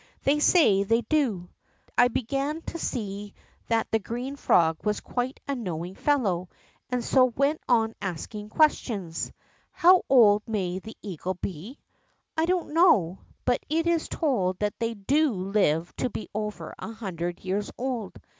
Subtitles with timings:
[0.23, 1.47] They say they do.^
[1.95, 3.35] I began to see
[3.67, 6.49] that the green frog was quite a knowing fellow,
[6.89, 9.27] and so went on asking questions.
[9.29, 9.31] "^
[9.69, 11.83] How old may the eagle be?'^
[12.35, 16.93] I don't know, but it is told that they do live to be over a
[16.93, 18.13] hundred years old.